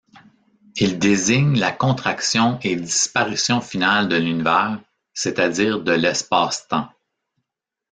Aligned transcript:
Il 0.77 0.97
désigne 0.97 1.59
la 1.59 1.71
contraction 1.71 2.57
et 2.63 2.75
disparition 2.75 3.61
finale 3.61 4.07
de 4.09 4.15
l'Univers, 4.15 4.81
c'est-à-dire 5.13 5.83
de 5.83 5.91
l'espace-temps. 5.91 6.89